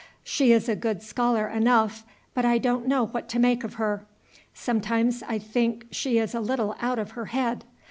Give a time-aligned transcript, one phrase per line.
[0.23, 2.03] "She is a good scholar enough,
[2.33, 4.03] but I don't know what to make of her.
[4.51, 7.65] Sometimes I think she is a little out of her head.